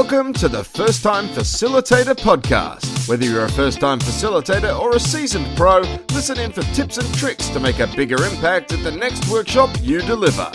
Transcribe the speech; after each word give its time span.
Welcome 0.00 0.32
to 0.34 0.48
the 0.48 0.62
First 0.62 1.02
Time 1.02 1.26
Facilitator 1.26 2.14
Podcast. 2.14 3.08
Whether 3.08 3.24
you're 3.24 3.46
a 3.46 3.50
first 3.50 3.80
time 3.80 3.98
facilitator 3.98 4.78
or 4.78 4.94
a 4.94 5.00
seasoned 5.00 5.48
pro, 5.56 5.80
listen 6.12 6.38
in 6.38 6.52
for 6.52 6.62
tips 6.72 6.98
and 6.98 7.14
tricks 7.14 7.48
to 7.48 7.58
make 7.58 7.80
a 7.80 7.88
bigger 7.88 8.22
impact 8.22 8.70
at 8.70 8.84
the 8.84 8.92
next 8.92 9.28
workshop 9.28 9.70
you 9.82 10.00
deliver. 10.02 10.48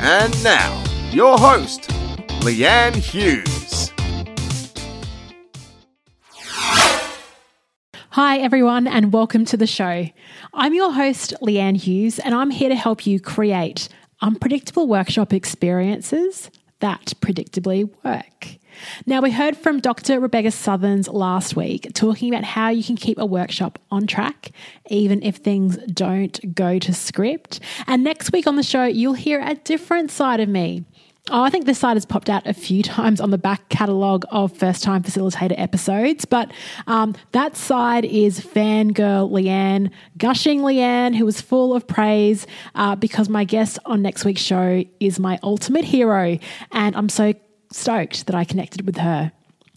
And 0.00 0.44
now, 0.44 0.84
your 1.12 1.38
host, 1.38 1.88
Leanne 2.42 2.94
Hughes. 2.94 3.90
Hi, 8.10 8.36
everyone, 8.36 8.86
and 8.86 9.14
welcome 9.14 9.46
to 9.46 9.56
the 9.56 9.66
show. 9.66 10.10
I'm 10.52 10.74
your 10.74 10.92
host, 10.92 11.32
Leanne 11.40 11.78
Hughes, 11.78 12.18
and 12.18 12.34
I'm 12.34 12.50
here 12.50 12.68
to 12.68 12.76
help 12.76 13.06
you 13.06 13.18
create 13.18 13.88
unpredictable 14.20 14.86
workshop 14.86 15.32
experiences 15.32 16.50
that 16.80 17.14
predictably 17.20 17.88
work. 18.04 18.58
Now, 19.06 19.20
we 19.20 19.30
heard 19.30 19.56
from 19.56 19.80
Dr. 19.80 20.20
Rebecca 20.20 20.50
Sutherns 20.50 21.08
last 21.08 21.56
week 21.56 21.88
talking 21.94 22.32
about 22.32 22.44
how 22.44 22.68
you 22.70 22.82
can 22.82 22.96
keep 22.96 23.18
a 23.18 23.26
workshop 23.26 23.78
on 23.90 24.06
track, 24.06 24.52
even 24.88 25.22
if 25.22 25.36
things 25.36 25.76
don't 25.92 26.54
go 26.54 26.78
to 26.78 26.92
script. 26.92 27.60
And 27.86 28.02
next 28.04 28.32
week 28.32 28.46
on 28.46 28.56
the 28.56 28.62
show, 28.62 28.84
you'll 28.84 29.14
hear 29.14 29.40
a 29.40 29.54
different 29.54 30.10
side 30.10 30.40
of 30.40 30.48
me. 30.48 30.84
Oh, 31.28 31.42
I 31.42 31.50
think 31.50 31.66
this 31.66 31.78
side 31.78 31.94
has 31.94 32.06
popped 32.06 32.30
out 32.30 32.46
a 32.46 32.54
few 32.54 32.82
times 32.82 33.20
on 33.20 33.30
the 33.30 33.38
back 33.38 33.68
catalogue 33.68 34.24
of 34.30 34.56
first 34.56 34.82
time 34.82 35.02
facilitator 35.02 35.54
episodes, 35.58 36.24
but 36.24 36.50
um, 36.86 37.14
that 37.32 37.56
side 37.56 38.04
is 38.04 38.40
fangirl 38.40 39.30
Leanne, 39.30 39.90
gushing 40.16 40.60
Leanne, 40.60 41.14
who 41.14 41.24
was 41.24 41.40
full 41.40 41.74
of 41.74 41.86
praise 41.86 42.46
uh, 42.74 42.96
because 42.96 43.28
my 43.28 43.44
guest 43.44 43.78
on 43.84 44.02
next 44.02 44.24
week's 44.24 44.40
show 44.40 44.82
is 44.98 45.20
my 45.20 45.38
ultimate 45.42 45.84
hero. 45.84 46.38
And 46.72 46.96
I'm 46.96 47.08
so 47.08 47.34
stoked 47.70 48.26
that 48.26 48.34
I 48.34 48.44
connected 48.44 48.86
with 48.86 48.96
her. 48.96 49.30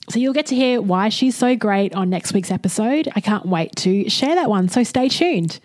So 0.09 0.19
you'll 0.19 0.33
get 0.33 0.47
to 0.47 0.55
hear 0.55 0.81
why 0.81 1.09
she's 1.09 1.35
so 1.35 1.55
great 1.55 1.93
on 1.93 2.09
next 2.09 2.33
week's 2.33 2.51
episode. 2.51 3.09
I 3.15 3.21
can't 3.21 3.45
wait 3.45 3.75
to 3.77 4.09
share 4.09 4.35
that 4.35 4.49
one, 4.49 4.69
so 4.69 4.83
stay 4.83 5.07
tuned. 5.07 5.59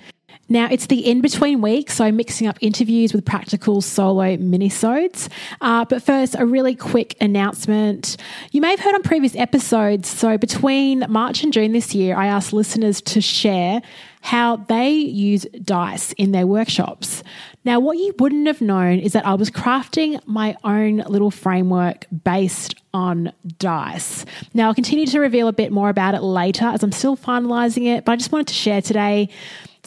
Now, 0.50 0.66
it's 0.70 0.86
the 0.86 1.06
in 1.06 1.20
between 1.20 1.60
week, 1.60 1.90
so 1.90 2.10
mixing 2.10 2.46
up 2.46 2.56
interviews 2.62 3.12
with 3.12 3.24
practical 3.24 3.82
solo 3.82 4.36
minisodes. 4.38 5.28
Uh, 5.60 5.84
but 5.84 6.02
first, 6.02 6.34
a 6.38 6.46
really 6.46 6.74
quick 6.74 7.16
announcement. 7.20 8.16
You 8.52 8.62
may 8.62 8.70
have 8.70 8.80
heard 8.80 8.94
on 8.94 9.02
previous 9.02 9.36
episodes, 9.36 10.08
so 10.08 10.38
between 10.38 11.04
March 11.08 11.42
and 11.42 11.52
June 11.52 11.72
this 11.72 11.94
year, 11.94 12.16
I 12.16 12.28
asked 12.28 12.54
listeners 12.54 13.02
to 13.02 13.20
share 13.20 13.82
how 14.20 14.56
they 14.56 14.90
use 14.90 15.46
dice 15.62 16.12
in 16.12 16.32
their 16.32 16.46
workshops. 16.46 17.22
Now, 17.64 17.78
what 17.78 17.98
you 17.98 18.14
wouldn't 18.18 18.46
have 18.46 18.60
known 18.60 18.98
is 18.98 19.12
that 19.12 19.26
I 19.26 19.34
was 19.34 19.50
crafting 19.50 20.20
my 20.26 20.56
own 20.64 20.98
little 21.08 21.30
framework 21.30 22.06
based 22.24 22.74
on 22.94 23.32
dice. 23.58 24.24
Now, 24.54 24.68
I'll 24.68 24.74
continue 24.74 25.06
to 25.06 25.20
reveal 25.20 25.48
a 25.48 25.52
bit 25.52 25.70
more 25.72 25.90
about 25.90 26.14
it 26.14 26.22
later 26.22 26.64
as 26.64 26.82
I'm 26.82 26.92
still 26.92 27.16
finalizing 27.16 27.86
it, 27.86 28.04
but 28.04 28.12
I 28.12 28.16
just 28.16 28.32
wanted 28.32 28.48
to 28.48 28.54
share 28.54 28.80
today 28.80 29.28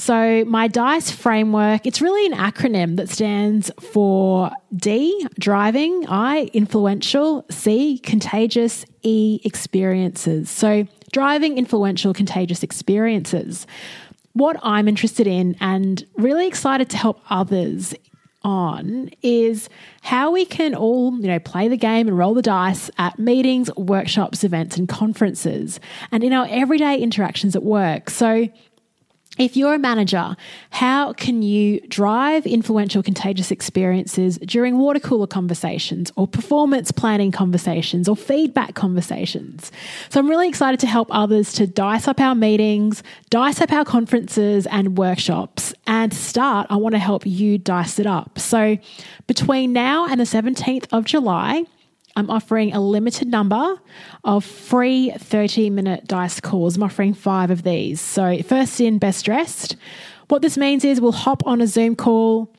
so, 0.01 0.43
my 0.45 0.67
DICE 0.67 1.11
framework, 1.11 1.85
it's 1.85 2.01
really 2.01 2.25
an 2.25 2.33
acronym 2.33 2.95
that 2.95 3.07
stands 3.07 3.69
for 3.79 4.49
D, 4.75 5.27
driving, 5.37 6.07
I, 6.07 6.49
influential, 6.53 7.45
C, 7.51 7.99
contagious, 7.99 8.83
E, 9.03 9.39
experiences. 9.43 10.49
So, 10.49 10.87
driving, 11.11 11.59
influential, 11.59 12.15
contagious 12.15 12.63
experiences. 12.63 13.67
What 14.33 14.57
I'm 14.63 14.87
interested 14.87 15.27
in 15.27 15.55
and 15.61 16.03
really 16.17 16.47
excited 16.47 16.89
to 16.89 16.97
help 16.97 17.21
others 17.29 17.93
on 18.43 19.11
is 19.21 19.69
how 20.01 20.31
we 20.31 20.45
can 20.45 20.73
all, 20.73 21.13
you 21.19 21.27
know, 21.27 21.37
play 21.37 21.67
the 21.67 21.77
game 21.77 22.07
and 22.07 22.17
roll 22.17 22.33
the 22.33 22.41
dice 22.41 22.89
at 22.97 23.19
meetings, 23.19 23.69
workshops, 23.75 24.43
events, 24.43 24.77
and 24.77 24.89
conferences, 24.89 25.79
and 26.11 26.23
in 26.23 26.33
our 26.33 26.47
everyday 26.49 26.97
interactions 26.97 27.55
at 27.55 27.61
work. 27.61 28.09
So, 28.09 28.49
if 29.41 29.57
you're 29.57 29.73
a 29.73 29.79
manager, 29.79 30.35
how 30.69 31.13
can 31.13 31.41
you 31.41 31.81
drive 31.87 32.45
influential, 32.45 33.01
contagious 33.01 33.49
experiences 33.49 34.37
during 34.37 34.77
water 34.77 34.99
cooler 34.99 35.25
conversations 35.25 36.11
or 36.15 36.27
performance 36.27 36.91
planning 36.91 37.31
conversations 37.31 38.07
or 38.07 38.15
feedback 38.15 38.75
conversations? 38.75 39.71
So, 40.09 40.19
I'm 40.19 40.29
really 40.29 40.47
excited 40.47 40.79
to 40.81 40.87
help 40.87 41.07
others 41.09 41.53
to 41.53 41.65
dice 41.65 42.07
up 42.07 42.19
our 42.19 42.35
meetings, 42.35 43.01
dice 43.31 43.59
up 43.59 43.71
our 43.71 43.83
conferences 43.83 44.67
and 44.67 44.95
workshops. 44.95 45.73
And 45.87 46.11
to 46.11 46.17
start, 46.17 46.67
I 46.69 46.75
want 46.75 46.93
to 46.93 46.99
help 46.99 47.25
you 47.25 47.57
dice 47.57 47.97
it 47.97 48.05
up. 48.05 48.37
So, 48.37 48.77
between 49.25 49.73
now 49.73 50.05
and 50.05 50.19
the 50.19 50.25
17th 50.25 50.85
of 50.91 51.05
July, 51.05 51.65
I'm 52.15 52.29
offering 52.29 52.73
a 52.73 52.79
limited 52.79 53.27
number 53.27 53.79
of 54.23 54.43
free 54.43 55.11
30 55.11 55.69
minute 55.69 56.07
dice 56.07 56.39
calls. 56.39 56.75
I'm 56.75 56.83
offering 56.83 57.13
five 57.13 57.51
of 57.51 57.63
these. 57.63 58.01
So, 58.01 58.41
first 58.43 58.79
in, 58.81 58.97
best 58.97 59.25
dressed. 59.25 59.75
What 60.27 60.41
this 60.41 60.57
means 60.57 60.85
is 60.85 61.01
we'll 61.01 61.11
hop 61.11 61.45
on 61.45 61.61
a 61.61 61.67
Zoom 61.67 61.95
call. 61.95 62.53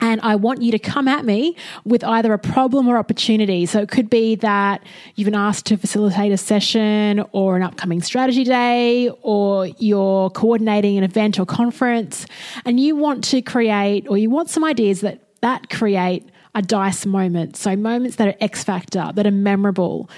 And 0.00 0.20
I 0.22 0.36
want 0.36 0.62
you 0.62 0.70
to 0.70 0.78
come 0.78 1.08
at 1.08 1.24
me 1.24 1.56
with 1.84 2.04
either 2.04 2.32
a 2.32 2.38
problem 2.38 2.86
or 2.86 2.98
opportunity. 2.98 3.66
So 3.66 3.80
it 3.80 3.88
could 3.88 4.08
be 4.08 4.36
that 4.36 4.84
you've 5.16 5.24
been 5.24 5.34
asked 5.34 5.66
to 5.66 5.76
facilitate 5.76 6.30
a 6.30 6.36
session 6.36 7.24
or 7.32 7.56
an 7.56 7.62
upcoming 7.64 8.00
strategy 8.00 8.44
day, 8.44 9.10
or 9.22 9.66
you're 9.78 10.30
coordinating 10.30 10.98
an 10.98 11.04
event 11.04 11.40
or 11.40 11.46
conference, 11.46 12.26
and 12.64 12.78
you 12.78 12.94
want 12.94 13.24
to 13.24 13.42
create 13.42 14.06
or 14.08 14.16
you 14.16 14.30
want 14.30 14.50
some 14.50 14.62
ideas 14.62 15.00
that 15.00 15.20
that 15.40 15.68
create 15.68 16.28
a 16.58 16.62
dice 16.62 17.06
moment. 17.06 17.56
So 17.56 17.76
moments 17.76 18.16
that 18.16 18.28
are 18.28 18.34
X 18.40 18.64
factor, 18.64 19.10
that 19.14 19.26
are 19.26 19.30
memorable. 19.30 20.10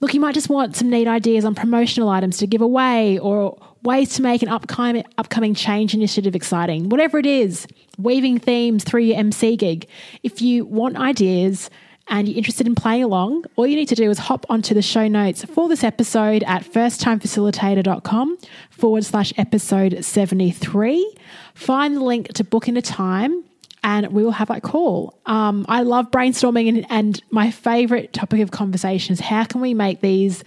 Look, 0.00 0.14
you 0.14 0.20
might 0.20 0.34
just 0.34 0.48
want 0.48 0.76
some 0.76 0.90
neat 0.90 1.06
ideas 1.06 1.44
on 1.44 1.54
promotional 1.54 2.08
items 2.08 2.38
to 2.38 2.46
give 2.46 2.62
away 2.62 3.18
or 3.18 3.58
ways 3.82 4.14
to 4.14 4.22
make 4.22 4.42
an 4.42 4.48
upcoming, 4.48 5.04
upcoming 5.18 5.54
change 5.54 5.94
initiative 5.94 6.34
exciting. 6.34 6.88
Whatever 6.88 7.18
it 7.18 7.26
is, 7.26 7.66
weaving 7.98 8.38
themes 8.38 8.82
through 8.82 9.02
your 9.02 9.18
MC 9.18 9.56
gig. 9.56 9.86
If 10.22 10.40
you 10.40 10.64
want 10.64 10.96
ideas, 10.96 11.70
and 12.08 12.28
you're 12.28 12.36
interested 12.36 12.66
in 12.66 12.74
playing 12.74 13.02
along, 13.02 13.44
all 13.56 13.66
you 13.66 13.76
need 13.76 13.88
to 13.88 13.94
do 13.94 14.10
is 14.10 14.18
hop 14.18 14.44
onto 14.50 14.74
the 14.74 14.82
show 14.82 15.08
notes 15.08 15.42
for 15.46 15.70
this 15.70 15.82
episode 15.82 16.42
at 16.42 16.62
firsttimefacilitator.com 16.62 18.36
forward 18.68 19.04
slash 19.06 19.32
episode 19.38 20.04
73. 20.04 21.14
Find 21.54 21.96
the 21.96 22.04
link 22.04 22.28
to 22.34 22.44
book 22.44 22.68
in 22.68 22.76
a 22.76 22.82
time 22.82 23.42
and 23.84 24.08
we 24.08 24.24
will 24.24 24.32
have 24.32 24.48
that 24.48 24.62
call. 24.62 25.20
Um, 25.26 25.66
I 25.68 25.82
love 25.82 26.10
brainstorming, 26.10 26.68
and, 26.68 26.86
and 26.90 27.22
my 27.30 27.50
favorite 27.50 28.12
topic 28.12 28.40
of 28.40 28.50
conversation 28.50 29.12
is 29.12 29.20
how 29.20 29.44
can 29.44 29.60
we 29.60 29.74
make 29.74 30.00
these 30.00 30.42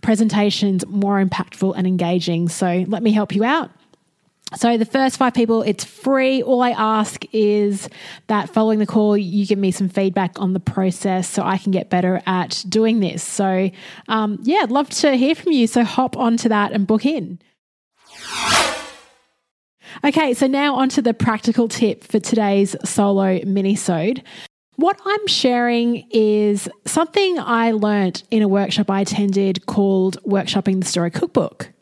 presentations 0.00 0.86
more 0.86 1.22
impactful 1.22 1.74
and 1.76 1.86
engaging? 1.86 2.48
So 2.48 2.84
let 2.86 3.02
me 3.02 3.10
help 3.10 3.34
you 3.34 3.44
out. 3.44 3.70
So, 4.54 4.78
the 4.78 4.84
first 4.84 5.16
five 5.16 5.34
people, 5.34 5.62
it's 5.62 5.82
free. 5.82 6.40
All 6.40 6.62
I 6.62 6.70
ask 6.70 7.24
is 7.32 7.88
that 8.28 8.48
following 8.48 8.78
the 8.78 8.86
call, 8.86 9.16
you 9.16 9.44
give 9.44 9.58
me 9.58 9.72
some 9.72 9.88
feedback 9.88 10.40
on 10.40 10.52
the 10.52 10.60
process 10.60 11.28
so 11.28 11.42
I 11.42 11.58
can 11.58 11.72
get 11.72 11.90
better 11.90 12.22
at 12.26 12.64
doing 12.68 13.00
this. 13.00 13.24
So, 13.24 13.72
um, 14.06 14.38
yeah, 14.42 14.60
I'd 14.62 14.70
love 14.70 14.88
to 14.90 15.16
hear 15.16 15.34
from 15.34 15.50
you. 15.50 15.66
So, 15.66 15.82
hop 15.82 16.16
onto 16.16 16.48
that 16.48 16.70
and 16.70 16.86
book 16.86 17.04
in. 17.04 17.40
Okay, 20.04 20.34
so 20.34 20.46
now 20.46 20.74
onto 20.74 21.02
the 21.02 21.14
practical 21.14 21.68
tip 21.68 22.04
for 22.04 22.18
today's 22.18 22.76
solo 22.84 23.40
mini-sode. 23.44 24.22
What 24.76 25.00
I'm 25.04 25.26
sharing 25.26 26.06
is 26.10 26.68
something 26.84 27.38
I 27.38 27.70
learnt 27.70 28.24
in 28.30 28.42
a 28.42 28.48
workshop 28.48 28.90
I 28.90 29.00
attended 29.00 29.66
called 29.66 30.22
Workshopping 30.24 30.80
the 30.80 30.86
Story 30.86 31.10
Cookbook. 31.10 31.72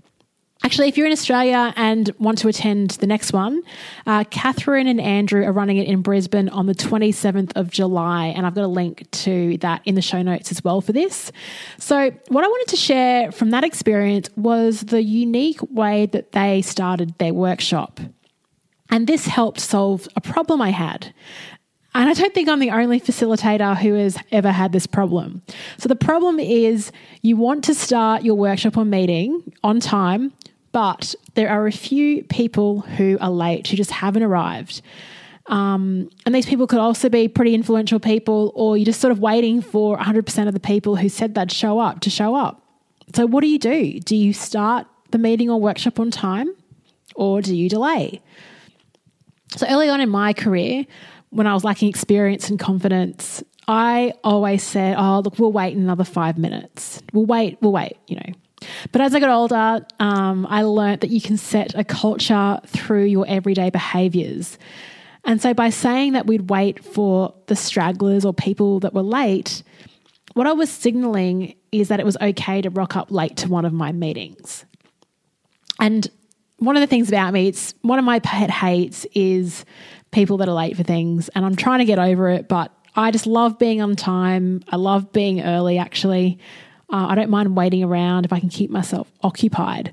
Actually, 0.65 0.89
if 0.89 0.97
you're 0.97 1.07
in 1.07 1.13
Australia 1.13 1.75
and 1.77 2.11
want 2.19 2.39
to 2.39 2.49
attend 2.49 2.93
the 2.93 3.07
next 3.07 3.35
one, 3.35 3.61
uh, 4.07 4.25
Catherine 4.31 4.87
and 4.87 4.99
Andrew 4.99 5.45
are 5.45 5.53
running 5.53 5.77
it 5.77 5.87
in 5.87 6.01
Brisbane 6.01 6.49
on 6.49 6.65
the 6.65 6.75
27th 6.75 7.53
of 7.55 7.71
July, 7.71 8.29
and 8.29 8.47
I've 8.47 8.55
got 8.55 8.65
a 8.65 8.69
link 8.69 9.11
to 9.11 9.59
that 9.59 9.83
in 9.85 9.95
the 9.95 10.01
show 10.01 10.23
notes 10.23 10.51
as 10.51 10.65
well 10.65 10.81
for 10.81 10.95
this. 10.95 11.31
So, 11.79 12.11
what 12.29 12.45
I 12.45 12.49
wanted 12.49 12.69
to 12.69 12.77
share 12.77 13.31
from 13.31 13.51
that 13.51 13.63
experience 13.63 14.31
was 14.37 14.81
the 14.81 15.03
unique 15.03 15.61
way 15.71 16.07
that 16.07 16.33
they 16.33 16.63
started 16.63 17.19
their 17.19 17.35
workshop. 17.35 18.01
And 18.89 19.07
this 19.07 19.27
helped 19.27 19.61
solve 19.61 20.09
a 20.17 20.23
problem 20.23 20.63
I 20.63 20.71
had. 20.71 21.13
And 21.95 22.09
I 22.09 22.15
don't 22.15 22.33
think 22.33 22.49
I'm 22.49 22.59
the 22.59 22.71
only 22.71 23.01
facilitator 23.01 23.77
who 23.77 23.95
has 23.95 24.17
ever 24.33 24.51
had 24.51 24.73
this 24.73 24.87
problem. 24.87 25.43
So, 25.77 25.91
the 25.91 25.95
problem 25.95 26.41
is 26.41 26.91
you 27.21 27.37
want 27.37 27.65
to 27.65 27.75
start 27.75 28.23
your 28.23 28.37
workshop 28.37 28.79
or 28.79 28.87
meeting 28.87 29.53
on 29.63 29.79
time 29.79 30.33
but 30.75 31.15
there 31.35 31.49
are 31.51 31.69
a 31.69 31.73
few 31.73 32.25
people 32.25 32.81
who 32.81 33.17
are 33.21 33.31
late 33.31 33.69
who 33.69 33.77
just 33.77 33.93
haven't 33.93 34.25
arrived. 34.25 34.83
Um, 35.47 36.11
and 36.27 36.35
these 36.35 36.47
people 36.47 36.67
could 36.67 36.81
also 36.81 37.09
be 37.09 37.29
pretty 37.29 37.55
influential 37.55 38.01
people, 38.01 38.51
or 38.57 38.77
you're 38.77 38.85
just 38.85 39.01
sort 39.01 39.13
of 39.13 39.21
waiting 39.21 39.63
for 39.63 39.97
100% 39.97 40.49
of 40.49 40.53
the 40.53 40.59
people 40.59 40.97
who 40.97 41.09
said 41.09 41.37
they'd 41.37 41.53
show 41.53 41.79
up 41.79 42.01
to 42.01 42.11
show 42.11 42.35
up. 42.35 42.61
So, 43.15 43.25
what 43.25 43.43
do 43.43 43.47
you 43.47 43.59
do? 43.61 44.01
Do 44.01 44.17
you 44.17 44.33
start 44.33 44.89
the 45.13 45.19
meeting 45.19 45.49
or 45.49 45.61
workshop 45.61 46.01
on 46.01 46.11
time, 46.11 46.53
or 47.15 47.41
do 47.41 47.55
you 47.55 47.69
delay? 47.69 48.21
So, 49.57 49.69
early 49.69 49.89
on 49.89 50.01
in 50.01 50.09
my 50.09 50.33
career, 50.33 50.87
when 51.31 51.47
I 51.47 51.55
was 51.55 51.63
lacking 51.63 51.89
experience 51.89 52.51
and 52.51 52.59
confidence, 52.59 53.45
I 53.69 54.15
always 54.25 54.65
said, 54.65 54.97
oh, 54.99 55.21
look, 55.21 55.39
we'll 55.39 55.53
wait 55.53 55.77
another 55.77 56.05
five 56.05 56.37
minutes. 56.37 57.01
We'll 57.13 57.27
wait, 57.27 57.59
we'll 57.61 57.73
wait, 57.73 57.97
you 58.09 58.17
know. 58.17 58.35
But 58.93 59.01
as 59.01 59.15
I 59.15 59.21
got 59.21 59.31
older, 59.31 59.87
um, 59.99 60.47
I 60.49 60.63
learned 60.63 61.01
that 61.01 61.11
you 61.11 61.21
can 61.21 61.37
set 61.37 61.75
a 61.75 61.85
culture 61.85 62.61
through 62.67 63.05
your 63.05 63.27
everyday 63.27 63.71
behaviors. 63.71 64.59
And 65.25 65.41
so 65.41 65.55
by 65.55 65.71
saying 65.71 66.13
that 66.13 66.27
we'd 66.27 66.51
wait 66.51 66.85
for 66.85 67.35
the 67.47 67.57
stragglers 67.57 68.25
or 68.25 68.35
people 68.35 68.81
that 68.81 68.93
were 68.93 69.03
late, 69.03 69.63
what 70.35 70.47
I 70.47 70.53
was 70.53 70.71
signaling 70.71 71.55
is 71.73 71.89
that 71.89 72.01
it 72.01 72.07
was 72.07 72.17
okay 72.21 72.61
to 72.61 72.71
rock 72.71 72.97
up 72.97 73.11
late 73.11 73.37
to 73.39 73.49
one 73.49 73.65
of 73.65 73.73
my 73.73 73.93
meetings. 73.93 74.65
And 75.81 76.07
one 76.59 76.77
of 76.77 76.81
the 76.81 76.87
things 76.87 77.09
about 77.09 77.33
me, 77.33 77.49
it's 77.49 77.75
one 77.83 77.99
of 77.99 78.05
my 78.05 78.21
pet 78.21 78.51
hates 78.51 79.07
is 79.15 79.65
people 80.11 80.37
that 80.39 80.49
are 80.49 80.55
late 80.55 80.77
for 80.77 80.83
things. 80.83 81.29
And 81.31 81.45
I'm 81.45 81.57
trying 81.57 81.81
to 81.81 81.85
get 81.85 81.99
over 81.99 82.29
it, 82.29 82.49
but 82.49 82.73
I 82.95 83.11
just 83.11 83.27
love 83.27 83.59
being 83.59 83.81
on 83.81 83.97
time. 83.97 84.63
I 84.69 84.77
love 84.77 85.13
being 85.13 85.43
early, 85.43 85.79
actually. 85.79 86.39
Uh, 86.93 87.07
I 87.09 87.15
don't 87.15 87.31
mind 87.31 87.57
waiting 87.57 87.83
around 87.83 88.25
if 88.25 88.33
I 88.33 88.41
can 88.41 88.49
keep 88.49 88.71
myself 88.71 89.11
occupied. 89.23 89.93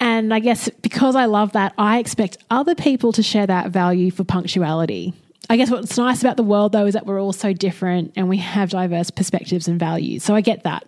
And 0.00 0.32
I 0.32 0.38
guess 0.38 0.68
because 0.82 1.16
I 1.16 1.24
love 1.24 1.52
that, 1.52 1.74
I 1.76 1.98
expect 1.98 2.38
other 2.50 2.74
people 2.74 3.12
to 3.12 3.22
share 3.22 3.46
that 3.46 3.70
value 3.70 4.10
for 4.10 4.24
punctuality. 4.24 5.12
I 5.50 5.56
guess 5.56 5.70
what's 5.70 5.96
nice 5.96 6.20
about 6.20 6.36
the 6.36 6.42
world, 6.42 6.72
though, 6.72 6.86
is 6.86 6.94
that 6.94 7.06
we're 7.06 7.20
all 7.20 7.32
so 7.32 7.52
different 7.52 8.12
and 8.16 8.28
we 8.28 8.36
have 8.36 8.70
diverse 8.70 9.10
perspectives 9.10 9.66
and 9.66 9.78
values. 9.78 10.22
So 10.22 10.34
I 10.34 10.40
get 10.40 10.64
that. 10.64 10.86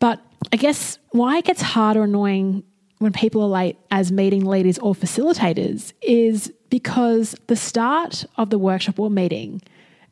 But 0.00 0.20
I 0.52 0.56
guess 0.56 0.98
why 1.10 1.38
it 1.38 1.44
gets 1.44 1.62
hard 1.62 1.96
or 1.96 2.04
annoying 2.04 2.64
when 2.98 3.12
people 3.12 3.42
are 3.42 3.48
late 3.48 3.76
as 3.90 4.10
meeting 4.10 4.44
leaders 4.44 4.78
or 4.78 4.94
facilitators 4.94 5.92
is 6.02 6.52
because 6.70 7.36
the 7.46 7.56
start 7.56 8.24
of 8.36 8.50
the 8.50 8.58
workshop 8.58 8.98
or 8.98 9.10
meeting 9.10 9.62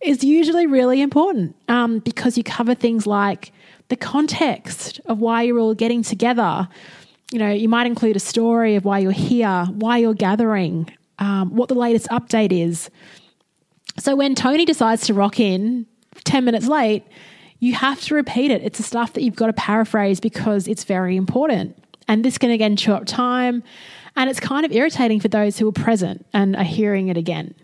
is 0.01 0.23
usually 0.23 0.67
really 0.67 1.01
important 1.01 1.57
um, 1.69 1.99
because 2.01 2.37
you 2.39 2.45
cover 2.45 2.75
things 2.75 3.07
like 3.07 3.53
the 3.89 3.97
context 3.97 5.01
of 5.07 5.19
why 5.19 5.43
you're 5.43 5.59
all 5.59 5.75
getting 5.75 6.03
together. 6.03 6.69
You 7.31 7.39
know, 7.39 7.51
you 7.51 7.69
might 7.69 7.87
include 7.87 8.17
a 8.17 8.21
story 8.21 8.77
of 8.77 8.85
why 8.85 8.99
you're 8.99 9.13
here, 9.13 9.67
why 9.71 9.99
you're 9.99 10.15
gathering, 10.15 10.91
um, 11.19 11.55
what 11.55 11.69
the 11.69 11.75
latest 11.75 12.09
update 12.09 12.53
is. 12.53 12.91
So 13.99 14.15
when 14.15 14.35
Tony 14.35 14.65
decides 14.65 15.07
to 15.07 15.15
rock 15.15 15.41
in 15.41 15.87
10 16.25 16.45
minutes 16.45 16.67
late, 16.67 17.05
you 17.59 17.75
have 17.75 18.01
to 18.03 18.15
repeat 18.15 18.51
it. 18.51 18.63
It's 18.63 18.79
the 18.79 18.85
stuff 18.85 19.15
that 19.15 19.23
you've 19.23 19.37
got 19.37 19.47
to 19.47 19.53
paraphrase 19.53 20.21
because 20.21 20.69
it's 20.69 20.85
very 20.85 21.17
important. 21.17 21.77
And 22.09 22.25
this 22.25 22.39
can 22.39 22.51
again 22.51 22.77
chew 22.77 22.93
up 22.93 23.07
time. 23.07 23.63
And 24.15 24.31
it's 24.31 24.41
kind 24.41 24.65
of 24.65 24.73
irritating 24.73 25.21
for 25.21 25.29
those 25.29 25.59
who 25.59 25.69
are 25.69 25.73
present 25.73 26.27
and 26.33 26.57
are 26.57 26.65
hearing 26.65 27.09
it 27.09 27.17
again. 27.17 27.55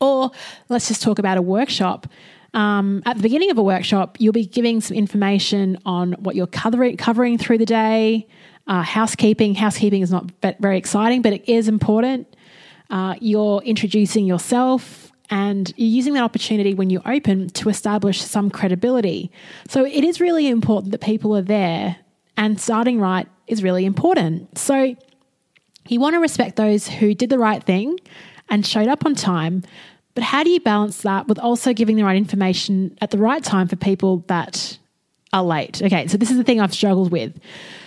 Or 0.00 0.30
let's 0.68 0.88
just 0.88 1.02
talk 1.02 1.18
about 1.18 1.36
a 1.36 1.42
workshop. 1.42 2.06
Um, 2.52 3.02
at 3.06 3.16
the 3.16 3.22
beginning 3.22 3.50
of 3.50 3.58
a 3.58 3.62
workshop, 3.62 4.16
you'll 4.18 4.32
be 4.32 4.46
giving 4.46 4.80
some 4.80 4.96
information 4.96 5.78
on 5.84 6.12
what 6.14 6.34
you're 6.34 6.46
covering, 6.46 7.38
through 7.38 7.58
the 7.58 7.66
day. 7.66 8.26
Uh, 8.66 8.82
housekeeping. 8.82 9.54
Housekeeping 9.54 10.02
is 10.02 10.10
not 10.12 10.30
very 10.60 10.78
exciting, 10.78 11.22
but 11.22 11.32
it 11.32 11.48
is 11.48 11.66
important. 11.66 12.36
Uh, 12.88 13.14
you're 13.20 13.62
introducing 13.62 14.26
yourself 14.26 15.10
and 15.30 15.72
you're 15.76 15.88
using 15.88 16.14
that 16.14 16.24
opportunity 16.24 16.74
when 16.74 16.90
you 16.90 17.00
open 17.06 17.48
to 17.50 17.68
establish 17.68 18.20
some 18.20 18.50
credibility. 18.50 19.30
So 19.68 19.84
it 19.84 20.04
is 20.04 20.20
really 20.20 20.48
important 20.48 20.92
that 20.92 21.00
people 21.00 21.36
are 21.36 21.42
there, 21.42 21.96
and 22.36 22.60
starting 22.60 23.00
right 23.00 23.28
is 23.46 23.62
really 23.62 23.84
important. 23.84 24.58
So 24.58 24.96
you 25.88 26.00
want 26.00 26.14
to 26.14 26.20
respect 26.20 26.56
those 26.56 26.88
who 26.88 27.14
did 27.14 27.30
the 27.30 27.38
right 27.38 27.62
thing 27.62 27.98
and 28.48 28.66
showed 28.66 28.88
up 28.88 29.06
on 29.06 29.14
time, 29.14 29.62
but 30.14 30.24
how 30.24 30.42
do 30.42 30.50
you 30.50 30.60
balance 30.60 31.02
that 31.02 31.28
with 31.28 31.38
also 31.38 31.72
giving 31.72 31.96
the 31.96 32.02
right 32.02 32.16
information 32.16 32.96
at 33.00 33.10
the 33.10 33.18
right 33.18 33.42
time 33.42 33.68
for 33.68 33.76
people 33.76 34.24
that 34.26 34.78
are 35.32 35.42
late? 35.42 35.80
Okay, 35.82 36.06
so 36.08 36.16
this 36.16 36.30
is 36.30 36.36
the 36.36 36.44
thing 36.44 36.60
I've 36.60 36.74
struggled 36.74 37.12
with. 37.12 37.38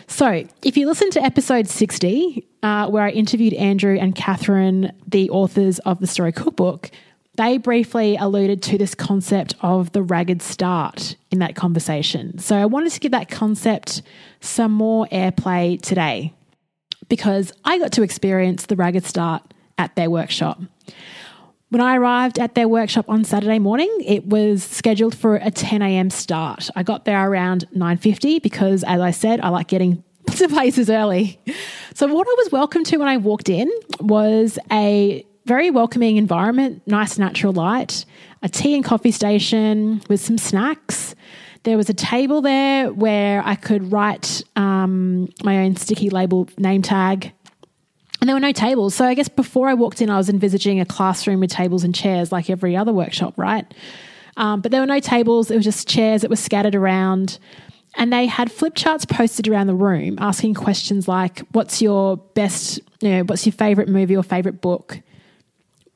So, 0.08 0.46
if 0.62 0.78
you 0.78 0.88
listen 0.88 1.10
to 1.12 1.24
episode 1.24 1.68
60, 1.68 2.46
uh, 2.62 2.88
where 2.90 3.04
I 3.04 3.10
interviewed 3.10 3.54
Andrew 3.54 3.98
and 3.98 4.14
Catherine, 4.14 4.92
the 5.08 5.30
authors 5.30 5.80
of 5.80 6.00
the 6.00 6.08
Story 6.08 6.32
Cookbook, 6.32 6.92
they 7.36 7.58
briefly 7.58 8.16
alluded 8.16 8.62
to 8.64 8.78
this 8.78 8.94
concept 8.94 9.56
of 9.62 9.92
the 9.94 10.04
ragged 10.04 10.42
start 10.42 11.16
in 11.32 11.40
that 11.40 11.56
conversation. 11.56 12.38
So, 12.38 12.58
I 12.58 12.66
wanted 12.66 12.92
to 12.92 13.00
give 13.00 13.12
that 13.12 13.30
concept 13.30 14.02
some 14.40 14.72
more 14.72 15.08
airplay 15.08 15.82
today 15.82 16.34
because 17.10 17.52
I 17.66 17.80
got 17.80 17.92
to 17.94 18.04
experience 18.04 18.66
the 18.66 18.76
ragged 18.76 19.06
start 19.06 19.54
at 19.78 19.96
their 19.96 20.10
workshop. 20.10 20.62
When 21.74 21.82
I 21.82 21.96
arrived 21.96 22.38
at 22.38 22.54
their 22.54 22.68
workshop 22.68 23.06
on 23.10 23.24
Saturday 23.24 23.58
morning, 23.58 23.90
it 24.06 24.28
was 24.28 24.64
scheduled 24.64 25.18
for 25.18 25.38
a 25.38 25.50
10 25.50 25.82
a.m. 25.82 26.12
start. 26.12 26.70
I 26.76 26.84
got 26.84 27.06
there 27.06 27.28
around 27.28 27.66
9:50 27.76 28.44
because 28.44 28.84
as 28.84 29.02
I 29.02 29.10
said, 29.10 29.42
I 29.42 29.50
like 29.50 29.70
getting 29.70 30.04
to 30.36 30.48
places 30.50 30.92
early. 30.92 31.40
So 31.96 32.06
what 32.06 32.28
I 32.28 32.36
was 32.38 32.52
welcomed 32.52 32.86
to 32.86 32.98
when 32.98 33.08
I 33.08 33.18
walked 33.18 33.50
in 33.50 33.72
was 34.00 34.60
a 34.72 35.26
very 35.48 35.72
welcoming 35.72 36.18
environment, 36.18 36.84
nice 36.86 37.18
natural 37.18 37.54
light, 37.54 38.06
a 38.44 38.50
tea 38.50 38.76
and 38.76 38.86
coffee 38.86 39.10
station 39.10 40.04
with 40.10 40.22
some 40.22 40.38
snacks. 40.38 41.16
There 41.64 41.76
was 41.76 41.90
a 41.90 41.96
table 41.96 42.44
there 42.44 42.94
where 42.94 43.42
I 43.44 43.56
could 43.56 43.92
write 43.92 44.44
um, 44.56 45.28
my 45.44 45.66
own 45.66 45.76
sticky 45.78 46.12
label 46.12 46.48
name 46.60 46.84
tag 46.84 47.34
and 48.24 48.30
there 48.30 48.38
were 48.38 48.40
no 48.40 48.54
tables. 48.54 48.96
So 48.96 49.04
I 49.04 49.16
guess 49.16 49.28
before 49.28 49.68
I 49.68 49.74
walked 49.74 50.02
in, 50.02 50.10
I 50.10 50.16
was 50.16 50.30
envisaging 50.30 50.80
a 50.80 50.86
classroom 50.86 51.42
with 51.42 51.52
tables 51.52 51.84
and 51.84 51.94
chairs 51.94 52.32
like 52.32 52.50
every 52.50 52.74
other 52.74 52.94
workshop, 52.94 53.34
right? 53.36 53.66
Um, 54.38 54.62
but 54.62 54.72
there 54.72 54.80
were 54.80 54.88
no 54.88 55.02
tables, 55.02 55.52
it 55.52 55.58
was 55.58 55.66
just 55.66 55.90
chairs 55.90 56.22
that 56.22 56.30
were 56.30 56.38
scattered 56.38 56.74
around. 56.74 57.38
And 57.96 58.14
they 58.14 58.28
had 58.28 58.50
flip 58.50 58.76
charts 58.76 59.04
posted 59.04 59.50
around 59.50 59.68
the 59.68 59.76
room 59.76 60.20
asking 60.22 60.54
questions 60.54 61.06
like, 61.06 61.40
What's 61.52 61.82
your 61.82 62.16
best, 62.16 62.80
you 63.02 63.10
know, 63.10 63.24
what's 63.24 63.46
your 63.46 63.52
favorite 63.52 63.90
movie 63.90 64.16
or 64.16 64.24
favorite 64.24 64.62
book? 64.62 65.02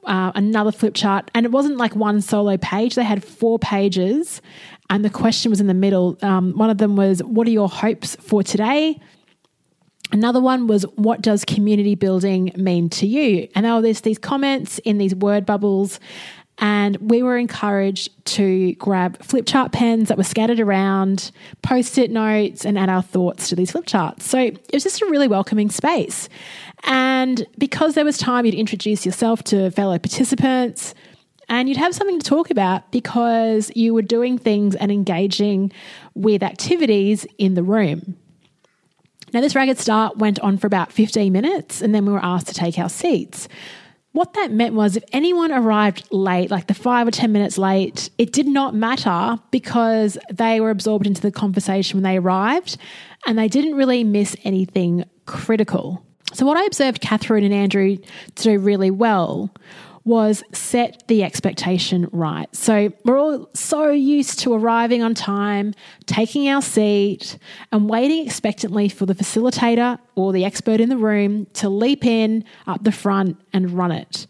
Uh, 0.03 0.33
another 0.35 0.73
flip 0.73 0.95
chart. 0.95 1.31
And 1.33 1.45
it 1.45 1.53
wasn't 1.53 1.77
like 1.77 1.95
one 1.95 2.19
solo 2.19 2.57
page, 2.57 2.95
they 2.95 3.05
had 3.05 3.23
four 3.23 3.57
pages. 3.57 4.41
And 4.89 5.05
the 5.05 5.09
question 5.09 5.49
was 5.49 5.61
in 5.61 5.67
the 5.67 5.73
middle. 5.73 6.17
Um, 6.21 6.57
one 6.57 6.69
of 6.69 6.77
them 6.77 6.97
was, 6.97 7.23
What 7.23 7.47
are 7.47 7.51
your 7.51 7.69
hopes 7.69 8.17
for 8.17 8.43
today? 8.43 8.99
Another 10.11 10.39
one 10.39 10.67
was, 10.67 10.83
What 10.95 11.21
does 11.21 11.43
community 11.43 11.95
building 11.95 12.51
mean 12.55 12.89
to 12.91 13.07
you? 13.07 13.47
And 13.55 13.65
there 13.65 13.73
were 13.73 13.81
these, 13.81 14.01
these 14.01 14.17
comments 14.17 14.79
in 14.79 14.97
these 14.97 15.13
word 15.13 15.45
bubbles. 15.45 15.99
And 16.59 16.97
we 16.97 17.21
were 17.21 17.37
encouraged 17.37 18.25
to 18.37 18.73
grab 18.75 19.21
flip 19.21 19.45
chart 19.45 19.71
pens 19.71 20.09
that 20.09 20.17
were 20.17 20.23
scattered 20.23 20.59
around, 20.59 21.31
post 21.61 21.99
it 21.99 22.09
notes, 22.09 22.65
and 22.65 22.79
add 22.79 22.89
our 22.89 23.03
thoughts 23.03 23.49
to 23.49 23.55
these 23.55 23.71
flip 23.71 23.85
charts. 23.85 24.25
So 24.25 24.39
it 24.39 24.73
was 24.73 24.83
just 24.83 25.01
a 25.01 25.05
really 25.05 25.27
welcoming 25.27 25.69
space. 25.69 26.29
And 26.83 27.45
because 27.59 27.93
there 27.93 28.05
was 28.05 28.17
time, 28.17 28.45
you'd 28.45 28.55
introduce 28.55 29.05
yourself 29.05 29.43
to 29.45 29.69
fellow 29.69 29.99
participants 29.99 30.95
and 31.49 31.69
you'd 31.69 31.77
have 31.77 31.95
something 31.95 32.19
to 32.19 32.27
talk 32.27 32.49
about 32.49 32.91
because 32.91 33.71
you 33.75 33.93
were 33.93 34.01
doing 34.01 34.37
things 34.37 34.75
and 34.75 34.91
engaging 34.91 35.71
with 36.15 36.43
activities 36.43 37.25
in 37.37 37.53
the 37.53 37.63
room. 37.63 38.17
Now, 39.33 39.41
this 39.41 39.55
ragged 39.55 39.77
start 39.77 40.17
went 40.17 40.39
on 40.39 40.57
for 40.57 40.67
about 40.67 40.91
15 40.91 41.31
minutes, 41.33 41.81
and 41.81 41.93
then 41.93 42.05
we 42.05 42.13
were 42.13 42.23
asked 42.23 42.47
to 42.47 42.53
take 42.53 42.79
our 42.79 42.89
seats. 42.89 43.47
What 44.13 44.33
that 44.33 44.51
meant 44.51 44.73
was 44.73 44.95
if 44.95 45.03
anyone 45.11 45.51
arrived 45.51 46.07
late, 46.11 46.49
like 46.49 46.67
the 46.67 46.73
five 46.73 47.07
or 47.07 47.11
10 47.11 47.31
minutes 47.31 47.57
late, 47.57 48.09
it 48.17 48.31
did 48.31 48.47
not 48.47 48.73
matter 48.73 49.37
because 49.51 50.17
they 50.31 50.59
were 50.59 50.71
absorbed 50.71 51.05
into 51.05 51.21
the 51.21 51.31
conversation 51.31 51.97
when 51.97 52.03
they 52.03 52.17
arrived 52.17 52.77
and 53.27 53.37
they 53.37 53.47
didn't 53.47 53.75
really 53.75 54.03
miss 54.03 54.35
anything 54.43 55.03
critical. 55.25 56.03
So, 56.33 56.45
what 56.45 56.57
I 56.57 56.65
observed 56.65 57.01
Catherine 57.01 57.43
and 57.43 57.53
Andrew 57.53 57.97
to 58.35 58.43
do 58.43 58.59
really 58.59 58.91
well 58.91 59.53
was 60.07 60.41
set 60.53 61.03
the 61.07 61.21
expectation 61.21 62.07
right. 62.11 62.47
So 62.55 62.91
we're 63.03 63.19
all 63.19 63.49
so 63.53 63.89
used 63.89 64.39
to 64.39 64.53
arriving 64.53 65.03
on 65.03 65.13
time, 65.13 65.73
taking 66.05 66.47
our 66.47 66.61
seat, 66.61 67.37
and 67.71 67.89
waiting 67.89 68.25
expectantly 68.25 68.87
for 68.87 69.05
the 69.05 69.13
facilitator 69.13 69.99
or 70.15 70.31
the 70.31 70.45
expert 70.45 70.79
in 70.79 70.87
the 70.87 70.97
room 70.97 71.45
to 71.55 71.67
leap 71.67 72.05
in 72.05 72.45
up 72.65 72.83
the 72.83 72.91
front 72.91 73.37
and 73.51 73.71
run 73.71 73.91
it. 73.91 74.27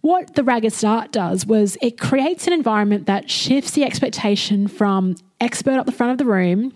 What 0.00 0.34
the 0.34 0.44
Ragged 0.44 0.72
Start 0.72 1.10
does 1.10 1.44
was 1.44 1.76
it 1.82 1.98
creates 1.98 2.46
an 2.46 2.52
environment 2.52 3.06
that 3.06 3.28
shifts 3.28 3.72
the 3.72 3.84
expectation 3.84 4.68
from 4.68 5.16
expert 5.40 5.74
up 5.74 5.86
the 5.86 5.92
front 5.92 6.12
of 6.12 6.18
the 6.18 6.26
room 6.26 6.72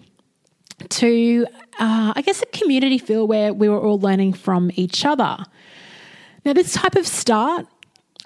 to, 0.88 1.46
uh, 1.78 2.12
I 2.16 2.22
guess, 2.22 2.42
a 2.42 2.46
community 2.46 2.98
feel 2.98 3.26
where 3.26 3.52
we 3.52 3.68
were 3.68 3.80
all 3.80 4.00
learning 4.00 4.32
from 4.32 4.70
each 4.74 5.04
other. 5.04 5.38
Now, 6.44 6.52
this 6.52 6.72
type 6.72 6.96
of 6.96 7.06
start 7.06 7.66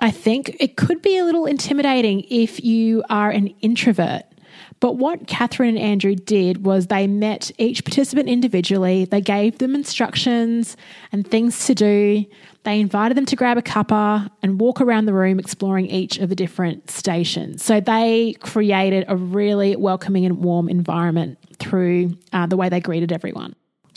I 0.02 0.10
think 0.10 0.56
it 0.58 0.76
could 0.76 1.00
be 1.00 1.16
a 1.16 1.24
little 1.24 1.46
intimidating 1.46 2.26
if 2.28 2.64
you 2.64 3.04
are 3.08 3.30
an 3.30 3.46
introvert. 3.60 4.24
But 4.80 4.96
what 4.96 5.28
Catherine 5.28 5.76
and 5.76 5.78
Andrew 5.78 6.16
did 6.16 6.66
was 6.66 6.88
they 6.88 7.06
met 7.06 7.52
each 7.56 7.84
participant 7.84 8.28
individually, 8.28 9.04
they 9.04 9.20
gave 9.20 9.58
them 9.58 9.76
instructions 9.76 10.76
and 11.12 11.24
things 11.24 11.66
to 11.66 11.74
do. 11.76 12.24
They 12.64 12.80
invited 12.80 13.16
them 13.16 13.26
to 13.26 13.36
grab 13.36 13.58
a 13.58 13.62
cuppa 13.62 14.28
and 14.42 14.60
walk 14.60 14.80
around 14.80 15.06
the 15.06 15.14
room 15.14 15.38
exploring 15.38 15.86
each 15.86 16.18
of 16.18 16.28
the 16.30 16.34
different 16.34 16.90
stations. 16.90 17.64
So 17.64 17.78
they 17.78 18.34
created 18.40 19.04
a 19.06 19.14
really 19.14 19.76
welcoming 19.76 20.26
and 20.26 20.38
warm 20.38 20.68
environment 20.68 21.38
through 21.60 22.18
uh, 22.32 22.46
the 22.46 22.56
way 22.56 22.68
they 22.68 22.80
greeted 22.80 23.12
everyone. 23.12 23.54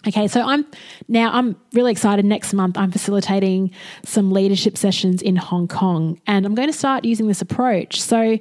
Okay, 0.07 0.27
so 0.27 0.41
I'm 0.41 0.65
now 1.07 1.31
I'm 1.31 1.55
really 1.73 1.91
excited. 1.91 2.25
Next 2.25 2.53
month, 2.53 2.77
I'm 2.77 2.91
facilitating 2.91 3.71
some 4.03 4.31
leadership 4.31 4.77
sessions 4.77 5.21
in 5.21 5.35
Hong 5.35 5.67
Kong, 5.67 6.19
and 6.27 6.45
I'm 6.45 6.53
going 6.53 6.69
to 6.69 6.77
start 6.77 7.05
using 7.05 7.27
this 7.27 7.41
approach. 7.41 7.99
So 8.01 8.37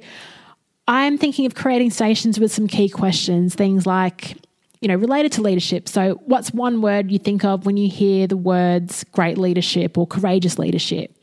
I'm 0.87 1.17
thinking 1.17 1.45
of 1.45 1.55
creating 1.55 1.89
stations 1.89 2.39
with 2.39 2.51
some 2.51 2.67
key 2.67 2.89
questions, 2.89 3.55
things 3.55 3.87
like, 3.87 4.37
you 4.81 4.87
know, 4.87 4.95
related 4.95 5.31
to 5.33 5.41
leadership. 5.41 5.89
So, 5.89 6.21
what's 6.25 6.51
one 6.53 6.81
word 6.81 7.11
you 7.11 7.17
think 7.17 7.43
of 7.43 7.65
when 7.65 7.77
you 7.77 7.89
hear 7.89 8.27
the 8.27 8.37
words 8.37 9.03
great 9.05 9.37
leadership 9.37 9.97
or 9.97 10.05
courageous 10.05 10.59
leadership? 10.59 11.15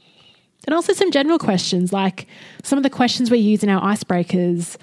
And 0.67 0.75
also 0.75 0.93
some 0.93 1.11
general 1.11 1.39
questions 1.39 1.93
like 1.93 2.27
some 2.65 2.79
of 2.79 2.83
the 2.83 2.91
questions 2.91 3.31
we 3.31 3.39
use 3.39 3.63
in 3.63 3.69
our 3.69 3.83
icebreakers. 3.83 4.77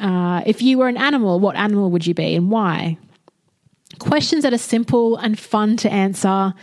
Uh, 0.00 0.42
if 0.46 0.62
you 0.62 0.78
were 0.78 0.88
an 0.88 0.96
animal, 0.96 1.40
what 1.40 1.56
animal 1.56 1.90
would 1.90 2.06
you 2.06 2.14
be 2.14 2.34
and 2.34 2.50
why? 2.50 2.98
Questions 4.02 4.42
that 4.42 4.52
are 4.52 4.58
simple 4.58 5.16
and 5.16 5.38
fun 5.38 5.76
to 5.78 5.90
answer 5.90 6.54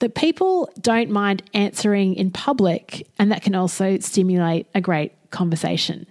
that 0.00 0.14
people 0.14 0.70
don't 0.80 1.10
mind 1.10 1.42
answering 1.54 2.14
in 2.14 2.30
public 2.30 3.06
and 3.18 3.30
that 3.30 3.42
can 3.42 3.54
also 3.54 3.98
stimulate 3.98 4.66
a 4.74 4.80
great 4.80 5.12
conversation. 5.30 6.06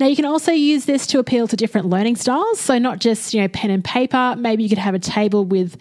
Now 0.00 0.06
you 0.06 0.16
can 0.16 0.24
also 0.24 0.50
use 0.52 0.86
this 0.86 1.06
to 1.08 1.18
appeal 1.18 1.46
to 1.48 1.56
different 1.56 1.88
learning 1.88 2.16
styles. 2.16 2.58
So 2.58 2.78
not 2.78 3.00
just, 3.00 3.34
you 3.34 3.40
know, 3.40 3.48
pen 3.48 3.70
and 3.70 3.84
paper, 3.84 4.34
maybe 4.38 4.62
you 4.62 4.68
could 4.68 4.78
have 4.78 4.94
a 4.94 4.98
table 4.98 5.44
with 5.44 5.76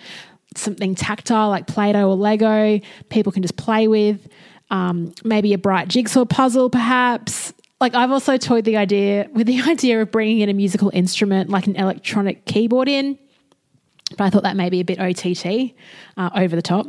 something 0.56 0.96
tactile 0.96 1.50
like 1.50 1.68
Play-Doh 1.68 2.10
or 2.10 2.16
Lego 2.16 2.80
people 3.10 3.32
can 3.32 3.42
just 3.42 3.58
play 3.58 3.88
with. 3.88 4.28
Um, 4.70 5.14
maybe 5.24 5.54
a 5.54 5.58
bright 5.58 5.88
jigsaw 5.88 6.26
puzzle 6.26 6.70
perhaps. 6.70 7.54
Like 7.80 7.96
I've 7.96 8.12
also 8.12 8.38
toyed 8.38 8.66
the 8.66 8.76
idea 8.76 9.30
with 9.32 9.48
the 9.48 9.62
idea 9.68 10.02
of 10.02 10.12
bringing 10.12 10.40
in 10.40 10.50
a 10.50 10.54
musical 10.54 10.92
instrument 10.94 11.50
like 11.50 11.68
an 11.68 11.76
electronic 11.76 12.46
keyboard 12.46 12.90
in. 12.90 13.18
But 14.16 14.26
I 14.26 14.30
thought 14.30 14.44
that 14.44 14.56
may 14.56 14.70
be 14.70 14.80
a 14.80 14.86
bit 14.86 15.00
OTT, 15.00 15.74
uh, 16.16 16.30
over 16.36 16.56
the 16.56 16.62
top. 16.62 16.88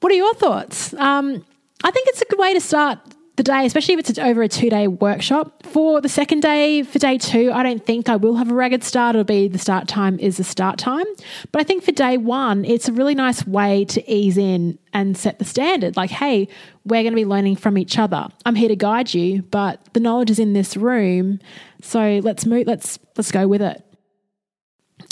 What 0.00 0.12
are 0.12 0.16
your 0.16 0.34
thoughts? 0.34 0.92
Um, 0.94 1.44
I 1.84 1.90
think 1.90 2.08
it's 2.08 2.22
a 2.22 2.24
good 2.24 2.38
way 2.38 2.52
to 2.54 2.60
start 2.60 2.98
the 3.36 3.42
day, 3.42 3.66
especially 3.66 3.94
if 3.94 4.00
it's 4.00 4.18
over 4.18 4.42
a 4.42 4.48
two 4.48 4.70
day 4.70 4.88
workshop. 4.88 5.62
For 5.66 6.00
the 6.00 6.08
second 6.08 6.40
day, 6.40 6.82
for 6.82 6.98
day 6.98 7.18
two, 7.18 7.52
I 7.52 7.62
don't 7.62 7.84
think 7.84 8.08
I 8.08 8.16
will 8.16 8.36
have 8.36 8.50
a 8.50 8.54
ragged 8.54 8.82
start. 8.82 9.14
It'll 9.14 9.24
be 9.24 9.46
the 9.46 9.58
start 9.58 9.86
time 9.88 10.18
is 10.18 10.38
the 10.38 10.44
start 10.44 10.78
time. 10.78 11.04
But 11.52 11.60
I 11.60 11.64
think 11.64 11.84
for 11.84 11.92
day 11.92 12.16
one, 12.16 12.64
it's 12.64 12.88
a 12.88 12.92
really 12.92 13.14
nice 13.14 13.46
way 13.46 13.84
to 13.86 14.10
ease 14.12 14.38
in 14.38 14.78
and 14.92 15.16
set 15.16 15.38
the 15.38 15.44
standard. 15.44 15.96
Like, 15.96 16.10
hey, 16.10 16.48
we're 16.84 17.02
going 17.02 17.12
to 17.12 17.16
be 17.16 17.26
learning 17.26 17.56
from 17.56 17.76
each 17.76 17.98
other. 17.98 18.26
I'm 18.46 18.54
here 18.54 18.68
to 18.68 18.76
guide 18.76 19.12
you, 19.12 19.42
but 19.42 19.80
the 19.92 20.00
knowledge 20.00 20.30
is 20.30 20.38
in 20.38 20.54
this 20.54 20.76
room. 20.76 21.38
So 21.82 22.20
let's 22.22 22.46
move, 22.46 22.66
let's 22.66 22.98
let's 23.16 23.30
go 23.30 23.46
with 23.46 23.60
it. 23.60 23.85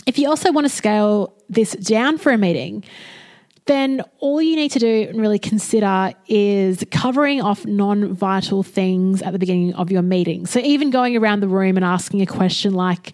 If 0.05 0.19
you 0.19 0.29
also 0.29 0.51
want 0.51 0.65
to 0.65 0.69
scale 0.69 1.33
this 1.49 1.73
down 1.73 2.17
for 2.17 2.31
a 2.31 2.37
meeting, 2.37 2.83
then 3.65 4.01
all 4.19 4.41
you 4.41 4.55
need 4.55 4.71
to 4.71 4.79
do 4.79 5.07
and 5.09 5.19
really 5.19 5.39
consider 5.39 6.13
is 6.27 6.85
covering 6.91 7.41
off 7.41 7.65
non 7.65 8.13
vital 8.13 8.61
things 8.61 9.21
at 9.21 9.33
the 9.33 9.39
beginning 9.39 9.73
of 9.73 9.91
your 9.91 10.03
meeting. 10.03 10.45
So, 10.45 10.59
even 10.59 10.91
going 10.91 11.17
around 11.17 11.39
the 11.39 11.47
room 11.47 11.75
and 11.75 11.83
asking 11.83 12.21
a 12.21 12.27
question 12.27 12.73
like, 12.73 13.13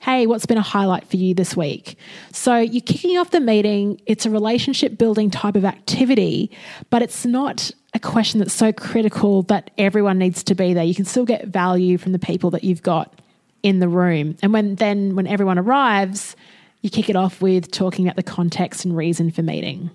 Hey, 0.00 0.26
what's 0.26 0.46
been 0.46 0.56
a 0.56 0.62
highlight 0.62 1.06
for 1.06 1.16
you 1.16 1.34
this 1.34 1.54
week? 1.54 1.98
So, 2.32 2.56
you're 2.56 2.80
kicking 2.80 3.18
off 3.18 3.30
the 3.30 3.40
meeting. 3.40 4.00
It's 4.06 4.24
a 4.24 4.30
relationship 4.30 4.96
building 4.96 5.30
type 5.30 5.56
of 5.56 5.66
activity, 5.66 6.50
but 6.88 7.02
it's 7.02 7.26
not 7.26 7.70
a 7.92 7.98
question 7.98 8.38
that's 8.38 8.54
so 8.54 8.72
critical 8.72 9.42
that 9.44 9.70
everyone 9.76 10.16
needs 10.16 10.42
to 10.44 10.54
be 10.54 10.72
there. 10.72 10.84
You 10.84 10.94
can 10.94 11.04
still 11.04 11.26
get 11.26 11.48
value 11.48 11.98
from 11.98 12.12
the 12.12 12.18
people 12.18 12.50
that 12.50 12.64
you've 12.64 12.82
got 12.82 13.20
in 13.62 13.78
the 13.78 13.88
room. 13.88 14.36
And 14.42 14.52
when 14.52 14.76
then, 14.76 15.14
when 15.16 15.26
everyone 15.26 15.58
arrives, 15.58 16.36
you 16.82 16.90
kick 16.90 17.08
it 17.10 17.16
off 17.16 17.42
with 17.42 17.70
talking 17.70 18.06
about 18.06 18.16
the 18.16 18.22
context 18.22 18.84
and 18.84 18.96
reason 18.96 19.30
for 19.30 19.42
meeting. 19.42 19.90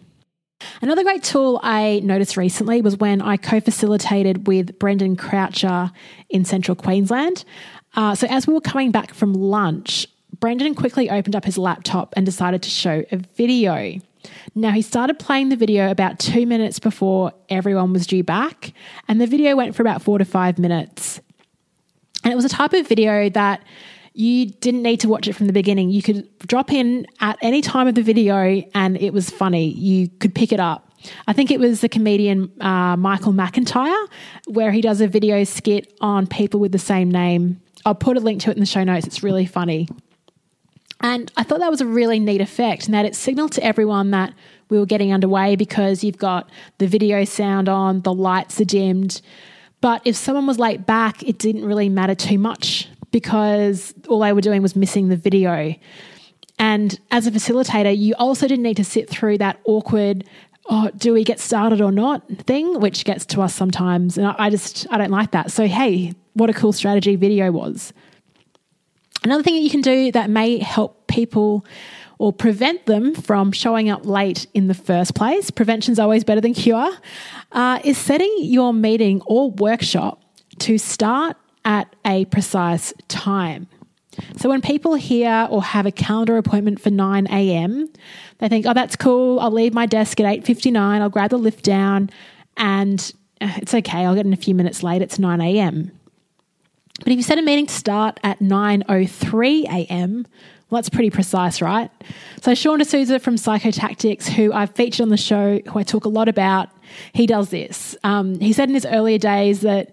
Another 0.82 1.04
great 1.04 1.24
tool 1.24 1.60
I 1.64 2.02
noticed 2.04 2.38
recently 2.38 2.82
was 2.82 2.98
when 2.98 3.22
I 3.22 3.38
co 3.38 3.60
facilitated 3.60 4.48
with 4.48 4.78
Brendan 4.80 5.16
Croucher 5.16 5.92
in 6.30 6.46
central 6.46 6.76
Queensland. 6.76 7.44
Uh, 7.96 8.16
so, 8.16 8.28
as 8.28 8.48
we 8.48 8.54
were 8.54 8.62
coming 8.62 8.92
back 8.92 9.14
from 9.14 9.34
lunch, 9.34 10.08
Brendan 10.40 10.76
quickly 10.76 11.10
opened 11.10 11.36
up 11.36 11.46
his 11.46 11.58
laptop 11.58 12.14
and 12.16 12.26
decided 12.26 12.62
to 12.64 12.70
show 12.70 13.04
a 13.12 13.18
video. 13.18 14.00
Now, 14.56 14.72
he 14.72 14.82
started 14.82 15.20
playing 15.20 15.50
the 15.50 15.56
video 15.56 15.92
about 15.92 16.20
two 16.20 16.46
minutes 16.46 16.80
before 16.80 17.32
everyone 17.50 17.94
was 17.94 18.08
due 18.08 18.24
back, 18.24 18.74
and 19.08 19.22
the 19.22 19.28
video 19.28 19.56
went 19.56 19.76
for 19.76 19.84
about 19.84 20.02
four 20.02 20.18
to 20.18 20.26
five 20.26 20.58
minutes. 20.58 21.22
And 22.26 22.32
it 22.32 22.36
was 22.36 22.44
a 22.44 22.50
type 22.50 22.74
of 22.74 22.88
video 22.88 23.30
that 23.30 23.64
you 24.14 24.48
didn't 24.48 24.82
need 24.82 25.00
to 25.02 25.08
watch 25.08 25.28
it 25.28 25.34
from 25.34 25.46
the 25.46 25.54
beginning. 25.54 25.92
You 25.92 26.02
could 26.02 26.28
drop 26.40 26.74
in 26.74 27.06
at 27.20 27.38
any 27.42 27.62
time 27.62 27.88
of 27.88 27.94
the 27.94 28.02
video 28.02 28.64
and 28.74 28.98
it 28.98 29.14
was 29.14 29.30
funny. 29.30 29.70
You 29.70 30.08
could 30.08 30.34
pick 30.34 30.52
it 30.52 30.60
up. 30.60 30.92
I 31.28 31.34
think 31.34 31.52
it 31.52 31.60
was 31.60 31.82
the 31.82 31.90
comedian 31.90 32.52
uh, 32.62 32.98
Michael 32.98 33.32
McIntyre, 33.32 34.08
where 34.48 34.72
he 34.72 34.82
does 34.82 35.02
a 35.02 35.08
video 35.08 35.44
skit 35.44 35.94
on 36.02 36.26
people 36.26 36.60
with 36.60 36.72
the 36.72 36.80
same 36.80 37.12
name. 37.12 37.62
I'll 37.86 37.94
put 37.94 38.18
a 38.18 38.20
link 38.20 38.42
to 38.42 38.50
it 38.50 38.54
in 38.54 38.60
the 38.60 38.66
show 38.66 38.84
notes. 38.84 39.06
It's 39.06 39.22
really 39.22 39.46
funny. 39.46 39.88
And 41.02 41.32
I 41.38 41.44
thought 41.44 41.60
that 41.60 41.70
was 41.70 41.82
a 41.82 41.86
really 41.86 42.20
neat 42.20 42.42
effect, 42.42 42.86
and 42.86 42.94
that 42.96 43.06
it 43.06 43.16
signaled 43.16 43.52
to 43.52 43.64
everyone 43.64 44.10
that 44.12 44.34
we 44.70 44.80
were 44.80 44.88
getting 44.88 45.14
underway 45.14 45.56
because 45.56 46.04
you've 46.04 46.18
got 46.18 46.50
the 46.80 46.88
video 46.88 47.24
sound 47.26 47.70
on, 47.70 48.02
the 48.02 48.14
lights 48.14 48.60
are 48.60 48.66
dimmed. 48.66 49.22
But 49.82 50.02
if 50.06 50.16
someone 50.16 50.48
was 50.48 50.60
late 50.60 50.86
back, 50.86 51.24
it 51.24 51.38
didn't 51.38 51.66
really 51.66 51.90
matter 51.90 52.16
too 52.16 52.40
much 52.40 52.90
because 53.12 53.94
all 54.08 54.20
they 54.20 54.34
were 54.34 54.42
doing 54.42 54.62
was 54.62 54.76
missing 54.76 55.10
the 55.10 55.16
video. 55.16 55.76
And 56.58 57.00
as 57.12 57.28
a 57.28 57.32
facilitator, 57.32 57.96
you 57.96 58.14
also 58.18 58.48
didn't 58.48 58.64
need 58.64 58.78
to 58.78 58.84
sit 58.84 59.10
through 59.10 59.38
that 59.40 59.60
awkward, 59.66 60.24
oh, 60.70 60.90
do 60.98 61.14
we 61.14 61.24
get 61.24 61.40
started 61.40 61.82
or 61.82 61.92
not 61.92 62.28
thing, 62.40 62.80
which 62.80 63.06
gets 63.06 63.26
to 63.28 63.42
us 63.42 63.54
sometimes. 63.54 64.18
And 64.18 64.28
I 64.28 64.50
just, 64.50 64.88
I 64.90 64.98
don't 64.98 65.12
like 65.12 65.32
that. 65.32 65.52
So, 65.52 65.68
hey, 65.68 66.14
what 66.34 66.50
a 66.50 66.54
cool 66.54 66.74
strategy 66.74 67.16
video 67.16 67.52
was. 67.52 67.94
Another 69.24 69.44
thing 69.44 69.56
that 69.56 69.62
you 69.62 69.70
can 69.70 69.82
do 69.82 70.12
that 70.12 70.30
may 70.30 70.60
help 70.60 71.08
people 71.08 71.66
or 72.18 72.32
prevent 72.32 72.86
them 72.86 73.14
from 73.14 73.52
showing 73.52 73.90
up 73.90 74.06
late 74.06 74.48
in 74.54 74.68
the 74.68 74.74
first 74.74 75.16
place, 75.16 75.52
prevention 75.52 75.92
is 75.92 76.00
always 76.00 76.24
better 76.24 76.42
than 76.42 76.54
cure, 76.54 76.92
uh, 77.52 77.80
is 77.84 77.98
setting 77.98 78.34
your 78.42 78.74
meeting 78.74 79.22
or 79.26 79.52
workshop 79.52 80.22
to 80.60 80.78
start 80.78 81.38
at 81.66 81.94
a 82.06 82.26
precise 82.26 82.94
time. 83.08 83.68
So 84.38 84.50
when 84.50 84.62
people 84.62 84.96
hear 84.96 85.48
or 85.50 85.62
have 85.62 85.86
a 85.86 85.92
calendar 85.92 86.38
appointment 86.38 86.80
for 86.80 86.90
9 86.90 87.28
a.m., 87.28 87.90
they 88.38 88.48
think, 88.48 88.66
"Oh, 88.66 88.74
that's 88.74 88.96
cool. 88.96 89.40
I'll 89.40 89.52
leave 89.52 89.74
my 89.74 89.86
desk 89.86 90.20
at 90.20 90.26
8:59. 90.26 91.02
I'll 91.02 91.10
grab 91.10 91.32
the 91.32 91.38
lift 91.38 91.64
down 91.64 92.10
and 92.56 93.12
uh, 93.42 93.52
it's 93.58 93.74
okay. 93.74 94.06
I'll 94.06 94.16
get 94.16 94.26
in 94.26 94.34
a 94.34 94.38
few 94.38 94.56
minutes 94.56 94.84
late. 94.84 95.02
It's 95.02 95.20
9 95.20 95.42
a.m." 95.42 95.92
But 97.00 97.10
if 97.10 97.18
you 97.18 97.24
set 97.24 97.38
a 97.38 97.42
meeting 97.42 97.66
to 97.66 97.74
start 97.74 98.20
at 98.24 98.40
9:03 98.40 99.64
a.m., 99.66 100.26
well, 100.76 100.82
that's 100.82 100.90
pretty 100.90 101.10
precise, 101.10 101.62
right? 101.62 101.90
So 102.42 102.54
Sean 102.54 102.80
D'Souza 102.80 103.20
from 103.20 103.38
Psychotactics, 103.38 104.28
who 104.28 104.52
I've 104.52 104.72
featured 104.72 105.04
on 105.04 105.08
the 105.08 105.16
show, 105.16 105.62
who 105.66 105.80
I 105.80 105.84
talk 105.84 106.04
a 106.04 106.10
lot 106.10 106.28
about, 106.28 106.68
he 107.14 107.26
does 107.26 107.50
this. 107.50 107.96
Um, 108.04 108.38
he 108.42 108.52
said 108.52 108.68
in 108.68 108.76
his 108.76 108.86
earlier 108.86 109.18
days 109.18 109.62
that 109.62 109.92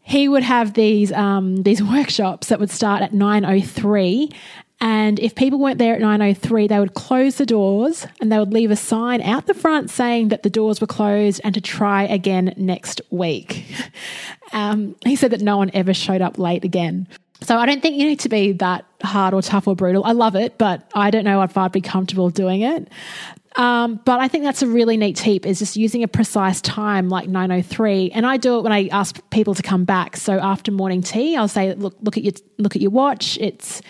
he 0.00 0.28
would 0.28 0.44
have 0.44 0.74
these 0.74 1.10
um, 1.10 1.64
these 1.64 1.82
workshops 1.96 2.50
that 2.50 2.60
would 2.60 2.70
start 2.70 3.02
at 3.02 3.10
9.03 3.10 4.32
and 4.80 5.18
if 5.18 5.34
people 5.34 5.58
weren't 5.58 5.78
there 5.78 5.96
at 5.96 6.00
9.03 6.00 6.68
they 6.68 6.78
would 6.78 6.94
close 6.94 7.36
the 7.36 7.46
doors 7.46 8.06
and 8.20 8.30
they 8.30 8.38
would 8.38 8.52
leave 8.52 8.70
a 8.70 8.76
sign 8.76 9.22
out 9.22 9.46
the 9.46 9.54
front 9.54 9.90
saying 9.90 10.28
that 10.28 10.42
the 10.42 10.50
doors 10.50 10.80
were 10.80 10.88
closed 10.88 11.40
and 11.44 11.54
to 11.54 11.60
try 11.60 12.02
again 12.02 12.52
next 12.56 13.00
week 13.10 13.64
um, 14.52 14.96
he 15.04 15.14
said 15.14 15.30
that 15.30 15.40
no 15.40 15.56
one 15.56 15.70
ever 15.72 15.94
showed 15.94 16.20
up 16.20 16.38
late 16.38 16.64
again 16.64 17.06
so 17.42 17.56
I 17.56 17.66
don't 17.66 17.82
think 17.82 17.96
you 17.96 18.06
need 18.06 18.20
to 18.20 18.28
be 18.28 18.52
that 18.52 18.84
hard 19.02 19.34
or 19.34 19.42
tough 19.42 19.66
or 19.66 19.74
brutal. 19.74 20.04
I 20.04 20.12
love 20.12 20.36
it, 20.36 20.58
but 20.58 20.90
I 20.94 21.10
don't 21.10 21.24
know 21.24 21.42
if 21.42 21.56
I'd 21.56 21.72
be 21.72 21.80
comfortable 21.80 22.30
doing 22.30 22.62
it. 22.62 22.88
Um, 23.56 24.00
but 24.04 24.18
I 24.20 24.28
think 24.28 24.44
that's 24.44 24.62
a 24.62 24.66
really 24.66 24.96
neat 24.96 25.16
tip 25.16 25.44
is 25.44 25.58
just 25.58 25.76
using 25.76 26.02
a 26.02 26.08
precise 26.08 26.60
time 26.62 27.08
like 27.08 27.28
903. 27.28 28.10
And 28.12 28.24
I 28.24 28.38
do 28.38 28.58
it 28.58 28.62
when 28.62 28.72
I 28.72 28.88
ask 28.88 29.18
people 29.30 29.54
to 29.54 29.62
come 29.62 29.84
back. 29.84 30.16
So 30.16 30.38
after 30.38 30.72
morning 30.72 31.02
tea, 31.02 31.36
I'll 31.36 31.48
say, 31.48 31.74
look, 31.74 31.94
look 32.00 32.16
at 32.16 32.24
your 32.24 32.32
look 32.58 32.76
at 32.76 32.82
your 32.82 32.90
watch. 32.90 33.36
It's 33.38 33.82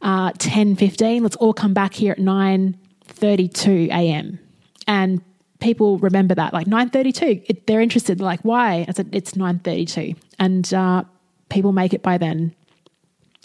uh, 0.00 0.32
10 0.38 0.76
15. 0.76 1.22
Let's 1.22 1.36
all 1.36 1.52
come 1.52 1.74
back 1.74 1.92
here 1.92 2.12
at 2.12 2.18
9.32 2.18 3.88
a.m. 3.88 4.38
And 4.86 5.22
people 5.60 5.98
remember 5.98 6.34
that 6.34 6.52
like 6.52 6.66
9.32 6.66 7.64
they're 7.66 7.80
interested 7.80 8.20
like 8.20 8.38
why 8.42 8.84
i 8.86 8.92
said 8.92 9.08
it's 9.12 9.32
9.32 9.32 10.14
and 10.38 10.74
uh, 10.74 11.02
people 11.48 11.72
make 11.72 11.94
it 11.94 12.02
by 12.02 12.18
then 12.18 12.54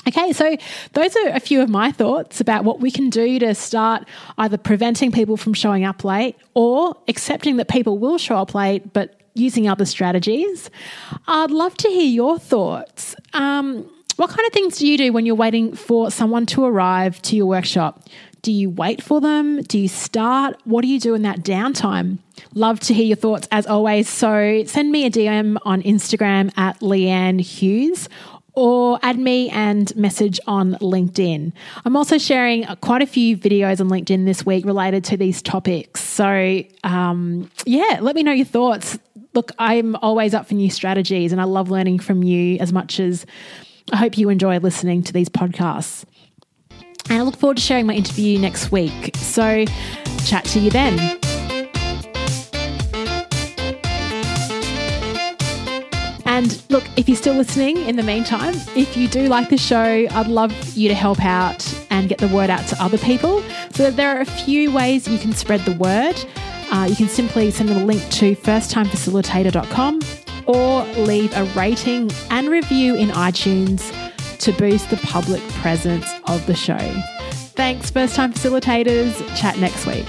Okay, 0.08 0.34
so 0.34 0.58
those 0.94 1.16
are 1.18 1.30
a 1.30 1.40
few 1.40 1.62
of 1.62 1.70
my 1.70 1.92
thoughts 1.92 2.40
about 2.42 2.64
what 2.64 2.80
we 2.80 2.90
can 2.90 3.10
do 3.10 3.38
to 3.40 3.54
start 3.54 4.08
either 4.38 4.58
preventing 4.58 5.12
people 5.12 5.38
from 5.38 5.54
showing 5.54 5.84
up 5.84 6.04
late 6.04 6.36
or 6.54 6.96
accepting 7.08 7.58
that 7.58 7.68
people 7.68 7.98
will 7.98 8.18
show 8.18 8.38
up 8.38 8.56
late, 8.56 8.94
but 8.94 9.20
using 9.36 9.68
other 9.68 9.86
strategies. 9.86 10.70
I'd 11.28 11.52
love 11.52 11.76
to 11.78 11.90
hear 11.90 12.06
your 12.06 12.40
thoughts. 12.40 13.16
Um, 13.34 13.90
what 14.16 14.30
kind 14.30 14.46
of 14.46 14.54
things 14.54 14.78
do 14.80 14.88
you 14.88 14.98
do 14.98 15.14
when 15.14 15.26
you're 15.26 15.36
waiting 15.36 15.76
for 15.76 16.12
someone 16.12 16.46
to 16.48 16.66
arrive 16.66 17.22
to 17.24 17.36
your 17.36 17.46
workshop? 17.46 18.04
Do 18.42 18.52
you 18.52 18.70
wait 18.70 19.04
for 19.04 19.20
them? 19.20 19.62
Do 19.64 19.78
you 19.78 19.88
start? 19.88 20.60
What 20.64 20.82
do 20.82 20.88
you 20.88 21.00
do 21.00 21.14
in 21.14 21.24
that 21.24 21.40
downtime? 21.40 22.20
Love 22.54 22.80
to 22.82 22.94
hear 22.94 23.06
your 23.06 23.18
thoughts 23.18 23.48
as 23.52 23.68
always. 23.68 24.08
So 24.08 24.64
send 24.66 24.92
me 24.92 25.06
a 25.06 25.12
DM 25.12 25.58
on 25.64 25.82
Instagram 25.84 26.52
at 26.58 26.80
Leanne 26.80 27.42
Hughes 27.42 28.08
or 28.60 29.00
add 29.04 29.18
me 29.18 29.50
and 29.52 29.96
message 29.96 30.38
on 30.46 30.74
LinkedIn. 30.82 31.54
I'm 31.86 31.96
also 31.96 32.18
sharing 32.18 32.66
quite 32.82 33.02
a 33.02 33.06
few 33.06 33.38
videos 33.38 33.80
on 33.80 33.88
LinkedIn 33.88 34.26
this 34.26 34.46
week 34.46 34.66
related 34.66 35.06
to 35.06 35.18
these 35.18 35.42
topics. 35.42 36.04
So, 36.04 36.64
um, 36.84 37.50
yeah, 37.66 38.00
let 38.02 38.16
me 38.16 38.24
know 38.24 38.34
your 38.34 38.46
thoughts. 38.46 39.00
Look, 39.34 39.54
I'm 39.60 39.96
always 39.96 40.34
up 40.34 40.46
for 40.46 40.56
new 40.56 40.70
strategies 40.70 41.32
and 41.32 41.40
I 41.40 41.46
love 41.46 41.70
learning 41.72 42.00
from 42.00 42.22
you 42.22 42.58
as 42.58 42.74
much 42.74 43.00
as 43.00 43.26
I 43.94 43.96
hope 43.96 44.18
you 44.18 44.28
enjoy 44.28 44.58
listening 44.58 45.04
to 45.04 45.14
these 45.14 45.30
podcasts. 45.30 46.04
And 47.10 47.18
I 47.18 47.22
look 47.22 47.38
forward 47.38 47.58
to 47.58 47.64
sharing 47.64 47.88
my 47.88 47.94
interview 47.94 48.40
next 48.40 48.74
week. 48.74 49.16
So, 49.16 49.64
chat 50.26 50.44
to 50.46 50.60
you 50.60 50.70
then. 50.70 51.19
And 56.40 56.64
look, 56.70 56.86
if 56.96 57.10
you're 57.10 57.18
still 57.18 57.34
listening 57.34 57.76
in 57.80 57.98
the 57.98 58.04
meantime, 58.04 58.54
if 58.74 58.96
you 58.96 59.10
do 59.10 59.28
like 59.28 59.50
the 59.50 59.58
show, 59.58 60.08
I'd 60.10 60.28
love 60.28 60.54
you 60.74 60.88
to 60.88 60.96
help 60.96 61.22
out 61.22 61.68
and 61.90 62.08
get 62.08 62.20
the 62.20 62.30
word 62.30 62.50
out 62.50 62.66
to 62.68 62.82
other 62.82 62.98
people. 62.98 63.44
So 63.74 63.92
there 63.92 64.16
are 64.16 64.22
a 64.22 64.26
few 64.26 64.72
ways 64.72 65.06
you 65.06 65.20
can 65.20 65.34
spread 65.34 65.60
the 65.66 65.76
word. 65.76 66.16
Uh, 66.72 66.88
you 66.90 66.96
can 66.96 67.10
simply 67.10 67.52
send 67.52 67.68
them 67.68 67.80
a 67.80 67.86
link 67.86 68.02
to 68.12 68.38
firsttimefacilitator.com 68.38 70.00
or 70.46 70.86
leave 71.04 71.36
a 71.36 71.44
rating 71.56 72.10
and 72.30 72.48
review 72.48 72.96
in 72.96 73.10
iTunes 73.10 73.92
to 74.38 74.54
boost 74.54 74.90
the 74.90 74.98
public 74.98 75.42
presence 75.56 76.10
of 76.28 76.46
the 76.46 76.56
show. 76.56 76.78
Thanks, 77.58 77.92
first 77.92 78.16
time 78.16 78.32
facilitators. 78.32 79.14
Chat 79.36 79.60
next 79.60 79.86
week. 79.86 80.08